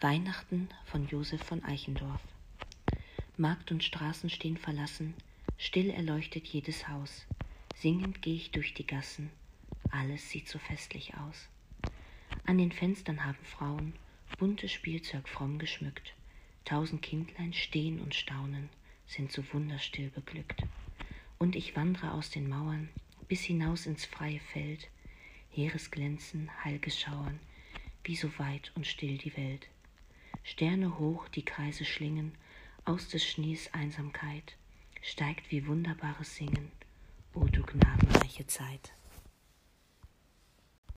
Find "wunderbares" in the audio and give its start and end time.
35.66-36.36